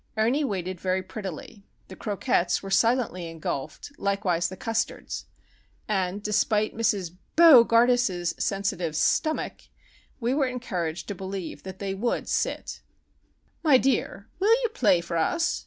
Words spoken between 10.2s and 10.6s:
were